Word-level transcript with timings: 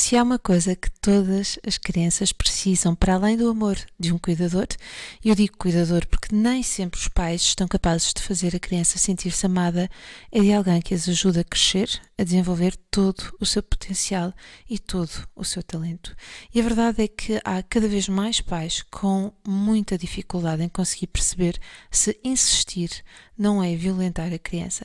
Se 0.00 0.16
há 0.16 0.22
uma 0.22 0.38
coisa 0.38 0.76
que 0.76 0.88
todas 1.00 1.58
as 1.66 1.76
crianças 1.76 2.30
precisam, 2.30 2.94
para 2.94 3.14
além 3.14 3.36
do 3.36 3.48
amor 3.50 3.76
de 3.98 4.12
um 4.12 4.16
cuidador, 4.16 4.68
eu 5.24 5.34
digo 5.34 5.58
cuidador 5.58 6.06
porque 6.06 6.32
nem 6.32 6.62
sempre 6.62 7.00
os 7.00 7.08
pais 7.08 7.42
estão 7.42 7.66
capazes 7.66 8.12
de 8.14 8.22
fazer 8.22 8.54
a 8.54 8.60
criança 8.60 8.96
sentir-se 8.96 9.44
amada, 9.44 9.90
é 10.30 10.40
de 10.40 10.52
alguém 10.52 10.80
que 10.80 10.94
as 10.94 11.08
ajuda 11.08 11.40
a 11.40 11.44
crescer, 11.44 11.90
a 12.16 12.22
desenvolver 12.22 12.76
todo 12.92 13.36
o 13.40 13.44
seu 13.44 13.60
potencial 13.60 14.32
e 14.70 14.78
todo 14.78 15.10
o 15.34 15.44
seu 15.44 15.64
talento. 15.64 16.14
E 16.54 16.60
a 16.60 16.62
verdade 16.62 17.02
é 17.02 17.08
que 17.08 17.40
há 17.44 17.60
cada 17.64 17.88
vez 17.88 18.08
mais 18.08 18.40
pais 18.40 18.84
com 18.92 19.32
muita 19.44 19.98
dificuldade 19.98 20.62
em 20.62 20.68
conseguir 20.68 21.08
perceber 21.08 21.58
se 21.90 22.16
insistir 22.22 23.04
não 23.36 23.60
é 23.60 23.74
violentar 23.74 24.32
a 24.32 24.38
criança. 24.38 24.84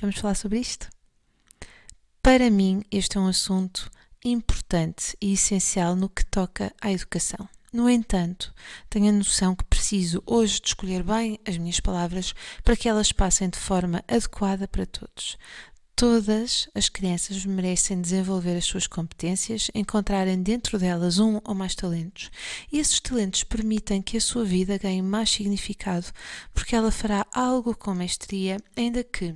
Vamos 0.00 0.16
falar 0.16 0.34
sobre 0.34 0.58
isto? 0.60 0.88
Para 2.22 2.48
mim, 2.50 2.82
este 2.90 3.18
é 3.18 3.20
um 3.20 3.28
assunto 3.28 3.90
importante 4.24 5.16
e 5.20 5.32
essencial 5.32 5.94
no 5.96 6.08
que 6.08 6.24
toca 6.24 6.72
à 6.80 6.90
educação. 6.90 7.48
No 7.72 7.90
entanto, 7.90 8.54
tenho 8.88 9.10
a 9.10 9.12
noção 9.12 9.54
que 9.54 9.64
preciso 9.64 10.22
hoje 10.24 10.60
de 10.60 10.68
escolher 10.68 11.02
bem 11.02 11.38
as 11.46 11.58
minhas 11.58 11.78
palavras 11.78 12.32
para 12.64 12.76
que 12.76 12.88
elas 12.88 13.12
passem 13.12 13.50
de 13.50 13.58
forma 13.58 14.02
adequada 14.08 14.66
para 14.66 14.86
todos. 14.86 15.36
Todas 15.94 16.68
as 16.74 16.90
crianças 16.90 17.46
merecem 17.46 18.00
desenvolver 18.00 18.54
as 18.54 18.66
suas 18.66 18.86
competências, 18.86 19.70
encontrarem 19.74 20.42
dentro 20.42 20.78
delas 20.78 21.18
um 21.18 21.40
ou 21.42 21.54
mais 21.54 21.74
talentos. 21.74 22.30
E 22.70 22.78
esses 22.78 23.00
talentos 23.00 23.44
permitem 23.44 24.02
que 24.02 24.18
a 24.18 24.20
sua 24.20 24.44
vida 24.44 24.76
ganhe 24.76 25.00
mais 25.00 25.30
significado, 25.30 26.06
porque 26.52 26.76
ela 26.76 26.92
fará 26.92 27.26
algo 27.32 27.74
com 27.74 27.94
mestria, 27.94 28.58
ainda 28.76 29.02
que, 29.02 29.34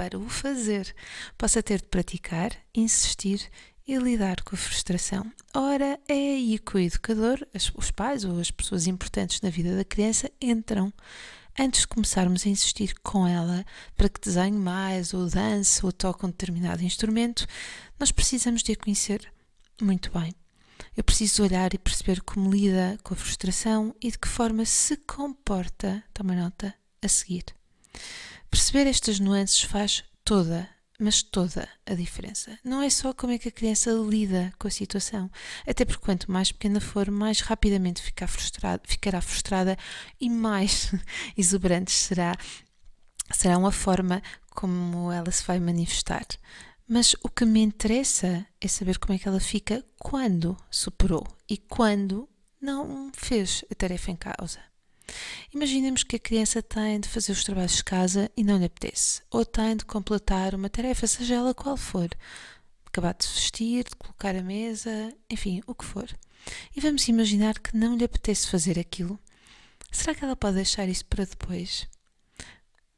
para 0.00 0.18
o 0.18 0.30
fazer, 0.30 0.94
possa 1.36 1.62
ter 1.62 1.82
de 1.82 1.88
praticar, 1.88 2.56
insistir 2.74 3.46
e 3.86 3.98
lidar 3.98 4.40
com 4.42 4.56
a 4.56 4.58
frustração. 4.58 5.30
Ora, 5.52 6.00
é 6.08 6.14
aí 6.14 6.58
que 6.58 6.74
o 6.74 6.78
educador, 6.78 7.46
os 7.74 7.90
pais 7.90 8.24
ou 8.24 8.40
as 8.40 8.50
pessoas 8.50 8.86
importantes 8.86 9.42
na 9.42 9.50
vida 9.50 9.76
da 9.76 9.84
criança 9.84 10.30
entram. 10.40 10.90
Antes 11.58 11.82
de 11.82 11.88
começarmos 11.88 12.46
a 12.46 12.48
insistir 12.48 12.94
com 13.02 13.26
ela 13.26 13.62
para 13.94 14.08
que 14.08 14.18
desenhe 14.18 14.56
mais, 14.56 15.12
ou 15.12 15.28
dance, 15.28 15.84
ou 15.84 15.92
toque 15.92 16.24
um 16.24 16.30
determinado 16.30 16.82
instrumento, 16.82 17.46
nós 17.98 18.10
precisamos 18.10 18.62
de 18.62 18.72
a 18.72 18.76
conhecer 18.76 19.30
muito 19.82 20.10
bem. 20.18 20.32
Eu 20.96 21.04
preciso 21.04 21.42
olhar 21.42 21.74
e 21.74 21.78
perceber 21.78 22.22
como 22.22 22.50
lida 22.50 22.98
com 23.02 23.12
a 23.12 23.16
frustração 23.18 23.94
e 24.00 24.10
de 24.10 24.18
que 24.18 24.28
forma 24.28 24.64
se 24.64 24.96
comporta, 24.96 26.02
toma 26.14 26.34
nota, 26.34 26.74
a 27.02 27.08
seguir. 27.08 27.59
Perceber 28.50 28.86
estas 28.86 29.20
nuances 29.20 29.62
faz 29.62 30.04
toda 30.24 30.68
mas 31.00 31.22
toda 31.22 31.66
a 31.86 31.94
diferença. 31.94 32.58
Não 32.62 32.82
é 32.82 32.90
só 32.90 33.14
como 33.14 33.32
é 33.32 33.38
que 33.38 33.48
a 33.48 33.52
criança 33.52 33.90
lida 33.90 34.52
com 34.58 34.68
a 34.68 34.70
situação, 34.70 35.30
até 35.66 35.84
porque 35.84 36.04
quanto 36.04 36.30
mais 36.30 36.52
pequena 36.52 36.78
for, 36.78 37.10
mais 37.10 37.40
rapidamente 37.40 38.02
ficar 38.02 38.26
frustrada, 38.26 38.82
ficará 38.86 39.20
frustrada 39.22 39.78
e 40.20 40.28
mais 40.28 40.92
exuberante 41.36 41.90
será, 41.90 42.36
será 43.32 43.56
uma 43.56 43.72
forma 43.72 44.22
como 44.50 45.10
ela 45.10 45.30
se 45.30 45.42
vai 45.44 45.58
manifestar. 45.58 46.26
Mas 46.86 47.14
o 47.22 47.28
que 47.30 47.46
me 47.46 47.60
interessa 47.60 48.46
é 48.60 48.68
saber 48.68 48.98
como 48.98 49.14
é 49.14 49.18
que 49.18 49.26
ela 49.26 49.40
fica 49.40 49.82
quando 49.98 50.56
superou 50.70 51.26
e 51.48 51.56
quando 51.56 52.28
não 52.60 53.10
fez 53.14 53.64
a 53.70 53.74
tarefa 53.74 54.10
em 54.10 54.16
causa. 54.16 54.69
Imaginemos 55.52 56.02
que 56.02 56.16
a 56.16 56.20
criança 56.20 56.62
tem 56.62 57.00
de 57.00 57.08
fazer 57.08 57.32
os 57.32 57.44
trabalhos 57.44 57.76
de 57.76 57.84
casa 57.84 58.30
e 58.36 58.44
não 58.44 58.58
lhe 58.58 58.64
apetece, 58.64 59.22
ou 59.30 59.44
tem 59.44 59.76
de 59.76 59.84
completar 59.84 60.54
uma 60.54 60.70
tarefa, 60.70 61.06
seja 61.06 61.36
ela 61.36 61.54
qual 61.54 61.76
for. 61.76 62.08
Acabar 62.86 63.14
de 63.14 63.26
vestir, 63.26 63.84
de 63.84 63.96
colocar 63.96 64.34
a 64.34 64.42
mesa, 64.42 65.14
enfim, 65.28 65.62
o 65.66 65.74
que 65.74 65.84
for. 65.84 66.08
E 66.74 66.80
vamos 66.80 67.06
imaginar 67.08 67.58
que 67.58 67.76
não 67.76 67.96
lhe 67.96 68.04
apetece 68.04 68.48
fazer 68.48 68.78
aquilo. 68.78 69.18
Será 69.92 70.14
que 70.14 70.24
ela 70.24 70.36
pode 70.36 70.56
deixar 70.56 70.88
isso 70.88 71.04
para 71.06 71.24
depois? 71.24 71.88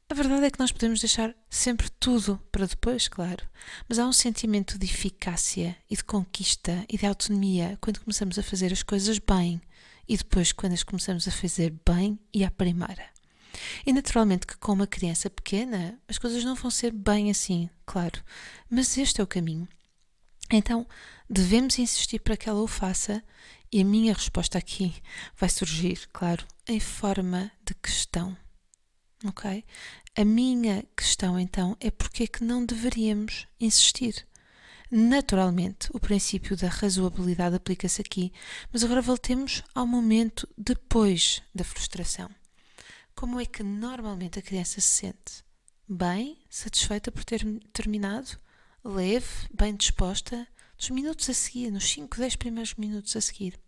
A 0.09 0.15
verdade 0.15 0.45
é 0.45 0.51
que 0.51 0.59
nós 0.59 0.71
podemos 0.71 0.99
deixar 0.99 1.33
sempre 1.49 1.89
tudo 1.99 2.39
para 2.51 2.67
depois, 2.67 3.07
claro, 3.07 3.43
mas 3.89 3.97
há 3.97 4.05
um 4.05 4.13
sentimento 4.13 4.77
de 4.77 4.85
eficácia 4.85 5.75
e 5.89 5.95
de 5.95 6.03
conquista 6.03 6.85
e 6.87 6.97
de 6.97 7.05
autonomia 7.07 7.79
quando 7.81 7.99
começamos 7.99 8.37
a 8.37 8.43
fazer 8.43 8.71
as 8.71 8.83
coisas 8.83 9.17
bem 9.17 9.59
e 10.07 10.17
depois 10.17 10.51
quando 10.51 10.73
as 10.73 10.83
começamos 10.83 11.27
a 11.27 11.31
fazer 11.31 11.73
bem 11.85 12.19
e 12.33 12.43
à 12.43 12.51
primeira. 12.51 13.05
E 13.85 13.93
naturalmente 13.93 14.47
que 14.47 14.57
com 14.57 14.73
uma 14.73 14.87
criança 14.87 15.29
pequena 15.29 15.99
as 16.07 16.17
coisas 16.17 16.43
não 16.43 16.55
vão 16.55 16.71
ser 16.71 16.91
bem 16.91 17.29
assim, 17.29 17.69
claro, 17.85 18.21
mas 18.69 18.97
este 18.97 19.21
é 19.21 19.23
o 19.23 19.27
caminho. 19.27 19.67
Então 20.51 20.87
devemos 21.29 21.79
insistir 21.79 22.19
para 22.19 22.37
que 22.37 22.49
ela 22.49 22.61
o 22.61 22.67
faça 22.67 23.23
e 23.71 23.81
a 23.81 23.85
minha 23.85 24.13
resposta 24.13 24.57
aqui 24.57 24.93
vai 25.35 25.49
surgir, 25.49 26.07
claro, 26.11 26.45
em 26.67 26.79
forma 26.79 27.51
de 27.65 27.73
questão. 27.75 28.35
Ok? 29.25 29.63
A 30.15 30.25
minha 30.25 30.85
questão 30.95 31.39
então 31.39 31.77
é 31.79 31.89
porque 31.89 32.23
é 32.23 32.27
que 32.27 32.43
não 32.43 32.65
deveríamos 32.65 33.47
insistir. 33.59 34.27
Naturalmente, 34.95 35.89
o 35.91 35.99
princípio 35.99 36.55
da 36.55 36.67
razoabilidade 36.67 37.55
aplica-se 37.55 37.99
aqui, 37.99 38.31
mas 38.71 38.83
agora 38.83 39.01
voltemos 39.01 39.63
ao 39.73 39.87
momento 39.87 40.47
depois 40.55 41.41
da 41.51 41.63
frustração. 41.63 42.29
Como 43.15 43.39
é 43.39 43.45
que 43.47 43.63
normalmente 43.63 44.37
a 44.37 44.41
criança 44.43 44.79
se 44.79 44.87
sente? 44.87 45.43
Bem, 45.89 46.37
satisfeita 46.47 47.11
por 47.11 47.23
ter 47.23 47.43
terminado? 47.73 48.37
Leve, 48.85 49.25
bem 49.51 49.75
disposta? 49.75 50.47
Nos 50.77 50.91
minutos 50.91 51.27
a 51.27 51.33
seguir, 51.33 51.71
nos 51.71 51.89
5, 51.89 52.15
10 52.15 52.35
primeiros 52.35 52.75
minutos 52.75 53.15
a 53.15 53.21
seguir. 53.21 53.59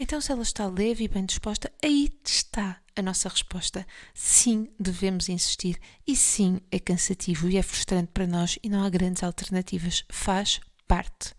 Então, 0.00 0.22
se 0.22 0.32
ela 0.32 0.42
está 0.42 0.66
leve 0.66 1.04
e 1.04 1.08
bem 1.08 1.26
disposta, 1.26 1.70
aí 1.84 2.10
está 2.24 2.80
a 2.96 3.02
nossa 3.02 3.28
resposta. 3.28 3.86
Sim, 4.14 4.68
devemos 4.80 5.28
insistir 5.28 5.78
e 6.06 6.16
sim, 6.16 6.60
é 6.70 6.78
cansativo 6.78 7.48
e 7.48 7.56
é 7.56 7.62
frustrante 7.62 8.10
para 8.12 8.26
nós 8.26 8.58
e 8.62 8.68
não 8.68 8.82
há 8.82 8.88
grandes 8.88 9.22
alternativas. 9.22 10.04
Faz 10.10 10.60
parte. 10.88 11.34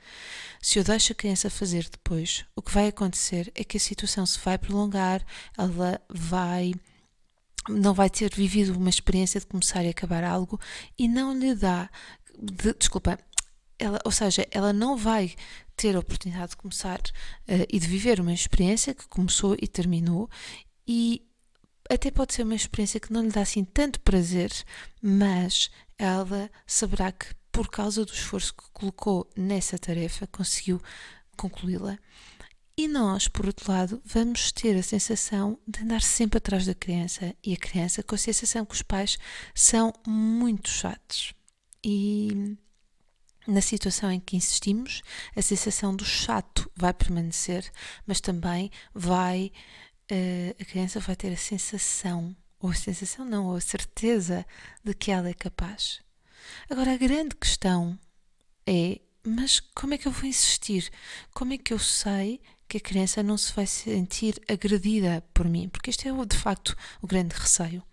Se 0.62 0.79
eu 0.79 0.84
deixo 0.84 1.13
a 1.13 1.16
criança 1.16 1.50
fazer 1.50 1.90
depois, 1.90 2.45
o 2.56 2.62
que 2.62 2.72
vai 2.73 2.88
acontecer 2.88 3.51
é 3.56 3.63
que 3.63 3.78
a 3.78 3.79
situação 3.79 4.25
se 4.25 4.40
vai 4.40 4.57
prolongar, 4.57 5.25
ela 5.57 6.01
vai 6.09 6.73
não 7.69 7.94
vai 7.94 8.09
ter 8.09 8.34
vivido 8.34 8.78
uma 8.78 8.89
experiência 8.89 9.41
de 9.41 9.45
começar 9.45 9.84
e 9.84 9.89
acabar 9.89 10.24
algo 10.24 10.57
e 10.97 11.06
não 11.06 11.38
lhe 11.38 11.53
dá 11.53 11.89
de, 12.39 12.74
desculpa, 12.74 13.19
ela, 13.78 14.00
ou 14.06 14.12
seja, 14.12 14.47
ela 14.51 14.72
não 14.72 14.95
vai 14.95 15.35
ter 15.75 15.95
a 15.95 16.00
oportunidade 16.00 16.51
de 16.51 16.57
começar 16.57 17.00
uh, 17.00 17.66
e 17.69 17.79
de 17.79 17.88
viver 17.88 18.19
uma 18.19 18.34
experiência 18.34 18.94
que 18.94 19.07
começou 19.07 19.56
e 19.62 19.68
terminou 19.68 20.29
e 20.88 21.27
até 21.90 22.12
pode 22.12 22.34
ser 22.34 22.44
uma 22.44 22.56
experiência 22.56 23.00
que 23.00 23.12
não 23.12 23.24
lhe 23.24 23.31
dá 23.31 23.42
assim 23.42 23.64
tanto 23.64 24.00
prazer, 24.02 24.52
mas 25.02 25.70
ela 25.98 26.50
saberá 26.66 27.12
que 27.12 27.28
por 27.52 27.70
causa 27.70 28.06
do 28.06 28.14
esforço 28.14 28.53
que 28.53 28.70
colocou 28.72 29.28
nessa 29.36 29.78
tarefa 29.80 30.28
conseguiu 30.28 30.81
concluí-la. 31.36 31.98
E 32.80 32.88
nós, 32.88 33.28
por 33.28 33.48
outro 33.48 33.72
lado, 33.72 34.00
vamos 34.06 34.52
ter 34.52 34.78
a 34.78 34.84
sensação 34.84 35.58
de 35.68 35.81
andar 35.81 36.02
sempre 36.03 36.38
atrás 36.38 36.66
da 36.68 36.75
criança 36.75 37.36
e 37.44 37.53
a 37.53 37.58
criança 37.58 38.04
com 38.04 38.14
a 38.14 38.19
sensação 38.19 38.64
que 38.64 38.75
os 38.75 38.84
pais 38.84 39.18
são 39.56 39.92
muito 40.06 40.69
chatos. 40.69 41.34
E 41.84 42.56
na 43.48 43.62
situação 43.62 44.12
em 44.12 44.19
que 44.19 44.36
insistimos, 44.36 45.02
a 45.36 45.42
sensação 45.42 45.96
do 45.96 46.06
chato 46.06 46.69
vai 46.75 46.94
permanecer, 46.94 47.72
mas 48.06 48.22
também 48.22 48.69
vai 48.94 49.52
a 50.59 50.66
criança 50.66 51.00
vai 51.00 51.16
ter 51.16 51.34
a 51.34 51.38
sensação, 51.38 52.35
ou 52.59 52.69
a 52.69 52.75
sensação 52.75 53.25
não, 53.25 53.47
ou 53.47 53.56
a 53.56 53.62
certeza 53.62 54.45
de 54.84 54.94
que 54.94 55.12
ela 55.12 55.29
é 55.29 55.34
capaz. 55.34 56.01
Agora 56.69 56.94
a 56.94 56.97
grande 56.97 57.35
questão 57.35 57.97
é, 58.66 59.00
mas 59.23 59.59
como 59.59 59.94
é 59.94 59.98
que 59.98 60.07
eu 60.07 60.12
vou 60.12 60.25
insistir? 60.25 60.89
Como 61.33 61.54
é 61.54 61.57
que 61.57 61.74
eu 61.74 61.80
sei 61.80 62.42
que 62.68 62.77
a 62.77 62.81
criança 62.81 63.21
não 63.24 63.38
se 63.38 63.54
vai 63.54 63.68
sentir 63.68 64.42
agredida 64.48 65.24
por 65.33 65.48
mim? 65.48 65.69
Porque 65.69 65.89
este 65.89 66.07
é 66.07 66.25
de 66.25 66.38
facto 66.38 66.75
o 67.01 67.07
grande 67.07 67.36
receio. 67.36 67.83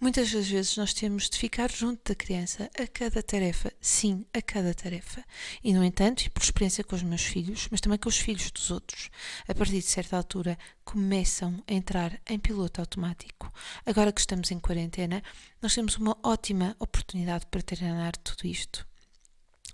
Muitas 0.00 0.30
das 0.30 0.48
vezes 0.48 0.76
nós 0.76 0.92
temos 0.92 1.28
de 1.28 1.38
ficar 1.38 1.70
junto 1.70 2.10
da 2.10 2.14
criança 2.14 2.70
a 2.78 2.86
cada 2.86 3.22
tarefa, 3.22 3.72
sim, 3.80 4.24
a 4.32 4.42
cada 4.42 4.74
tarefa. 4.74 5.24
E, 5.62 5.72
no 5.72 5.82
entanto, 5.82 6.22
e 6.22 6.30
por 6.30 6.42
experiência 6.42 6.84
com 6.84 6.94
os 6.96 7.02
meus 7.02 7.22
filhos, 7.22 7.68
mas 7.70 7.80
também 7.80 7.98
com 7.98 8.08
os 8.08 8.18
filhos 8.18 8.50
dos 8.50 8.70
outros, 8.70 9.10
a 9.48 9.54
partir 9.54 9.80
de 9.80 9.82
certa 9.82 10.16
altura 10.16 10.58
começam 10.84 11.62
a 11.66 11.72
entrar 11.72 12.20
em 12.28 12.38
piloto 12.38 12.80
automático. 12.80 13.52
Agora 13.84 14.12
que 14.12 14.20
estamos 14.20 14.50
em 14.50 14.58
quarentena, 14.58 15.22
nós 15.60 15.74
temos 15.74 15.96
uma 15.96 16.16
ótima 16.22 16.76
oportunidade 16.78 17.46
para 17.46 17.62
treinar 17.62 18.16
tudo 18.18 18.46
isto. 18.46 18.86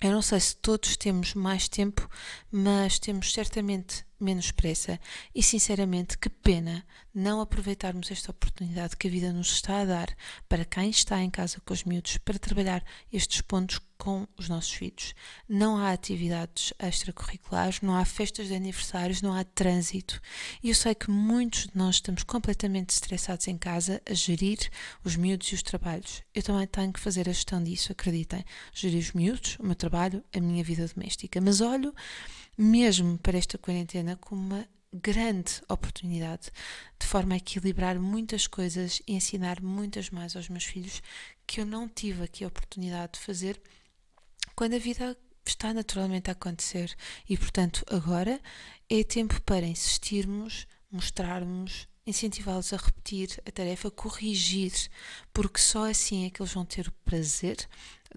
Eu 0.02 0.10
não 0.10 0.20
sei 0.20 0.40
se 0.40 0.56
todos 0.56 0.96
temos 0.96 1.32
mais 1.32 1.68
tempo, 1.68 2.10
mas 2.50 2.98
temos 2.98 3.32
certamente 3.32 4.04
menos 4.18 4.50
pressa. 4.50 4.98
E, 5.32 5.44
sinceramente, 5.44 6.18
que 6.18 6.28
pena 6.28 6.84
não 7.14 7.40
aproveitarmos 7.40 8.10
esta 8.10 8.32
oportunidade 8.32 8.96
que 8.96 9.06
a 9.06 9.10
vida 9.10 9.32
nos 9.32 9.52
está 9.52 9.80
a 9.80 9.84
dar 9.84 10.08
para 10.48 10.64
quem 10.64 10.90
está 10.90 11.20
em 11.20 11.30
casa 11.30 11.60
com 11.64 11.72
os 11.72 11.84
miúdos 11.84 12.18
para 12.18 12.36
trabalhar 12.36 12.84
estes 13.12 13.42
pontos 13.42 13.78
com 14.02 14.26
os 14.36 14.48
nossos 14.48 14.72
filhos. 14.72 15.14
Não 15.48 15.76
há 15.76 15.92
atividades 15.92 16.72
extracurriculares, 16.76 17.80
não 17.82 17.94
há 17.94 18.04
festas 18.04 18.48
de 18.48 18.54
aniversários, 18.56 19.22
não 19.22 19.32
há 19.32 19.44
trânsito. 19.44 20.20
E 20.60 20.70
eu 20.70 20.74
sei 20.74 20.92
que 20.92 21.08
muitos 21.08 21.68
de 21.68 21.76
nós 21.76 21.94
estamos 21.94 22.24
completamente 22.24 22.90
estressados 22.90 23.46
em 23.46 23.56
casa 23.56 24.02
a 24.04 24.12
gerir 24.12 24.58
os 25.04 25.14
miúdos 25.14 25.46
e 25.52 25.54
os 25.54 25.62
trabalhos. 25.62 26.24
Eu 26.34 26.42
também 26.42 26.66
tenho 26.66 26.92
que 26.92 26.98
fazer 26.98 27.28
a 27.28 27.32
gestão 27.32 27.62
disso, 27.62 27.92
acreditem. 27.92 28.44
Gerir 28.74 28.98
os 28.98 29.12
miúdos, 29.12 29.56
o 29.60 29.64
meu 29.64 29.76
trabalho, 29.76 30.24
a 30.34 30.40
minha 30.40 30.64
vida 30.64 30.84
doméstica. 30.84 31.40
Mas 31.40 31.60
olho 31.60 31.94
mesmo 32.58 33.16
para 33.18 33.38
esta 33.38 33.56
quarentena 33.56 34.16
como 34.16 34.42
uma 34.42 34.68
grande 34.92 35.62
oportunidade 35.68 36.50
de 36.98 37.06
forma 37.06 37.34
a 37.34 37.36
equilibrar 37.36 38.00
muitas 38.00 38.48
coisas 38.48 39.00
e 39.06 39.14
ensinar 39.14 39.62
muitas 39.62 40.10
mais 40.10 40.34
aos 40.34 40.48
meus 40.48 40.64
filhos 40.64 41.00
que 41.46 41.60
eu 41.60 41.64
não 41.64 41.88
tive 41.88 42.24
aqui 42.24 42.42
a 42.42 42.48
oportunidade 42.48 43.12
de 43.12 43.20
fazer 43.20 43.62
quando 44.54 44.74
a 44.74 44.78
vida 44.78 45.16
está 45.44 45.72
naturalmente 45.74 46.30
a 46.30 46.32
acontecer. 46.32 46.94
E, 47.28 47.36
portanto, 47.36 47.84
agora 47.90 48.40
é 48.88 49.02
tempo 49.02 49.40
para 49.42 49.66
insistirmos, 49.66 50.66
mostrarmos, 50.90 51.88
incentivá-los 52.06 52.72
a 52.72 52.76
repetir 52.76 53.40
a 53.46 53.50
tarefa, 53.50 53.90
corrigir, 53.90 54.72
porque 55.32 55.60
só 55.60 55.88
assim 55.88 56.26
é 56.26 56.30
que 56.30 56.42
eles 56.42 56.52
vão 56.52 56.64
ter 56.64 56.88
o 56.88 56.92
prazer 57.04 57.56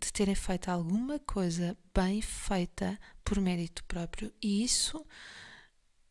de 0.01 0.11
terem 0.11 0.35
feito 0.35 0.69
alguma 0.69 1.19
coisa 1.19 1.77
bem 1.93 2.21
feita 2.21 2.99
por 3.23 3.39
mérito 3.39 3.83
próprio. 3.85 4.33
E 4.41 4.63
isso 4.63 5.05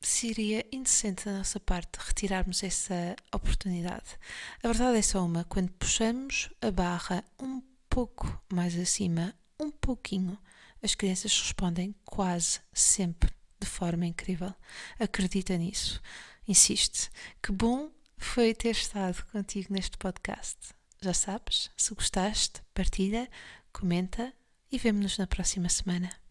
seria 0.00 0.64
indecente 0.72 1.24
da 1.24 1.38
nossa 1.38 1.58
parte 1.58 1.98
retirarmos 1.98 2.62
essa 2.62 3.16
oportunidade. 3.32 4.18
A 4.62 4.68
verdade 4.68 4.98
é 4.98 5.02
só 5.02 5.24
uma: 5.24 5.44
quando 5.44 5.70
puxamos 5.72 6.50
a 6.60 6.70
barra 6.70 7.24
um 7.40 7.62
pouco 7.88 8.40
mais 8.52 8.78
acima, 8.78 9.34
um 9.64 9.70
pouquinho, 9.70 10.38
as 10.82 10.94
crianças 10.94 11.38
respondem 11.40 11.94
quase 12.04 12.60
sempre 12.72 13.30
de 13.58 13.66
forma 13.66 14.06
incrível. 14.06 14.54
Acredita 14.98 15.56
nisso. 15.56 16.00
Insiste. 16.46 17.10
Que 17.42 17.50
bom 17.50 17.90
foi 18.16 18.54
ter 18.54 18.70
estado 18.70 19.24
contigo 19.32 19.72
neste 19.72 19.96
podcast. 19.96 20.56
Já 21.00 21.14
sabes, 21.14 21.70
se 21.76 21.94
gostaste, 21.94 22.62
partilha, 22.72 23.28
comenta 23.72 24.32
e 24.70 24.78
vemo-nos 24.78 25.18
na 25.18 25.26
próxima 25.26 25.68
semana. 25.68 26.23